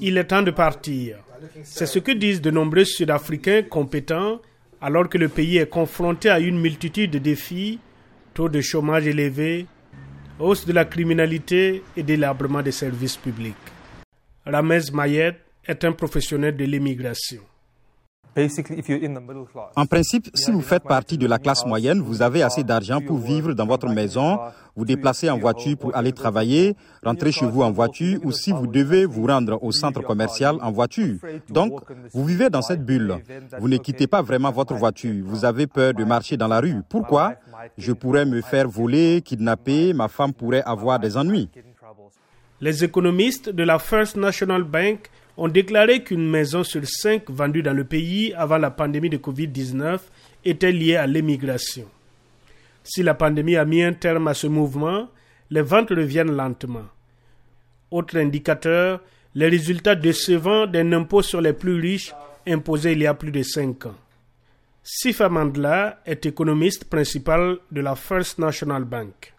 [0.00, 1.18] Il est temps de partir.
[1.64, 4.40] C'est ce que disent de nombreux Sud-Africains compétents
[4.80, 7.78] alors que le pays est confronté à une multitude de défis,
[8.34, 9.66] taux de chômage élevé,
[10.38, 13.54] hausse de la criminalité et délabrement des services publics.
[14.46, 17.42] Ramez Mayet est un professionnel de l'immigration.
[19.76, 23.18] En principe, si vous faites partie de la classe moyenne, vous avez assez d'argent pour
[23.18, 24.38] vivre dans votre maison,
[24.76, 28.66] vous déplacer en voiture pour aller travailler, rentrer chez vous en voiture ou si vous
[28.66, 31.16] devez vous rendre au centre commercial en voiture.
[31.48, 31.80] Donc,
[32.12, 33.16] vous vivez dans cette bulle.
[33.58, 35.24] Vous ne quittez pas vraiment votre voiture.
[35.24, 36.82] Vous avez peur de marcher dans la rue.
[36.88, 37.34] Pourquoi
[37.76, 41.48] Je pourrais me faire voler, kidnapper, ma femme pourrait avoir des ennuis?
[42.60, 47.72] Les économistes de la First National Bank ont déclaré qu'une maison sur cinq vendue dans
[47.72, 49.98] le pays avant la pandémie de Covid-19
[50.44, 51.86] était liée à l'émigration.
[52.84, 55.08] Si la pandémie a mis un terme à ce mouvement,
[55.48, 56.84] les ventes reviennent lentement.
[57.90, 59.00] Autre indicateur,
[59.34, 62.12] les résultats décevants d'un impôt sur les plus riches
[62.46, 63.96] imposé il y a plus de cinq ans.
[64.82, 69.32] Sifa Mandla est économiste principal de la First National Bank.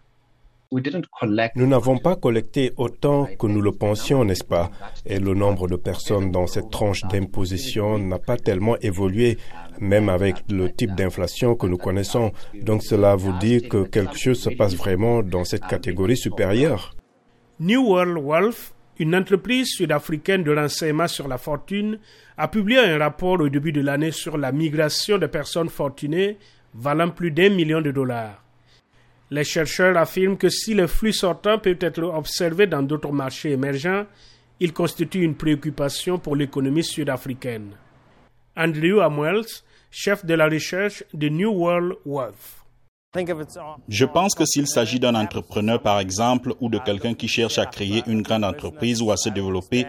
[1.54, 4.70] Nous n'avons pas collecté autant que nous le pensions, n'est-ce pas?
[5.04, 9.36] Et le nombre de personnes dans cette tranche d'imposition n'a pas tellement évolué,
[9.80, 12.32] même avec le type d'inflation que nous connaissons.
[12.62, 16.94] Donc cela vous dit que quelque chose se passe vraiment dans cette catégorie supérieure.
[17.60, 21.98] New World Wealth, une entreprise sud-africaine de renseignement sur la fortune,
[22.38, 26.38] a publié un rapport au début de l'année sur la migration de personnes fortunées
[26.74, 28.41] valant plus d'un million de dollars.
[29.32, 34.04] Les chercheurs affirment que si le flux sortant peut être observé dans d'autres marchés émergents,
[34.60, 37.70] il constitue une préoccupation pour l'économie sud-africaine.
[38.54, 42.61] Andrew Amwells, chef de la recherche de New World Wealth.
[43.88, 47.66] Je pense que s'il s'agit d'un entrepreneur, par exemple, ou de quelqu'un qui cherche à
[47.66, 49.86] créer une grande entreprise ou à se développer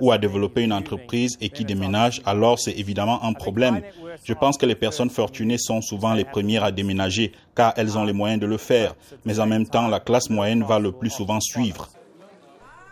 [0.00, 3.82] ou à développer une entreprise et qui déménage, alors c'est évidemment un problème.
[4.24, 8.04] Je pense que les personnes fortunées sont souvent les premières à déménager car elles ont
[8.04, 8.96] les moyens de le faire.
[9.24, 11.88] Mais en même temps, la classe moyenne va le plus souvent suivre.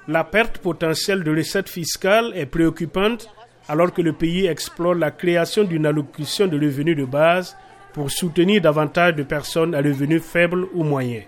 [0.07, 3.29] La perte potentielle de recettes fiscales est préoccupante
[3.67, 7.57] alors que le pays explore la création d'une allocution de revenus de base
[7.95, 11.25] pour soutenir davantage de personnes à revenus faibles ou moyens.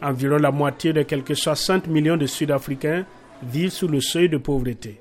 [0.00, 3.04] Environ la moitié de quelques 60 millions de Sud-Africains
[3.42, 5.00] vivent sous le seuil de pauvreté.